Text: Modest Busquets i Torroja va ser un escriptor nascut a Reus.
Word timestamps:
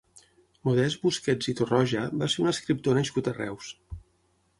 Modest 0.67 0.99
Busquets 1.03 1.49
i 1.53 1.53
Torroja 1.59 2.05
va 2.21 2.29
ser 2.35 2.41
un 2.45 2.53
escriptor 2.53 2.97
nascut 2.99 3.29
a 3.29 3.35
Reus. 3.37 3.69